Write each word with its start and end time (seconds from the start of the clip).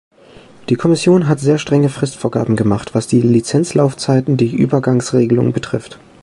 Die 0.69 0.77
Kommission 0.77 1.27
hat 1.29 1.39
sehr 1.39 1.59
strenge 1.59 1.87
Fristvorgaben 1.87 2.55
gemacht, 2.55 2.95
was 2.95 3.05
die 3.05 3.21
Lizenzlaufzeiten, 3.21 4.35
die 4.35 4.55
Übergangsregelungen 4.55 5.53
betrifft. 5.53 5.99